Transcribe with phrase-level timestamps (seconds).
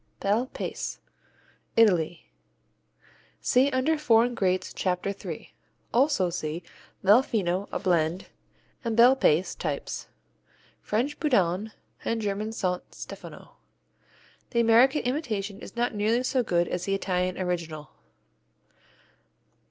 [0.19, 0.97] Bel Paese
[1.77, 2.25] Italy
[3.39, 5.53] See under Foreign Greats, Chapter 3.
[5.93, 6.63] Also see
[7.03, 8.25] Mel Fino, a blend,
[8.83, 10.07] and Bel Paese types
[10.81, 11.71] French Boudanne
[12.03, 13.57] and German Saint Stefano.
[14.49, 17.91] The American imitation is not nearly so good as the Italian original.